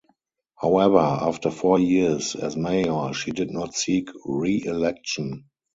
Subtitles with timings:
[0.59, 5.45] However, after four years as mayor she did not seek re-election.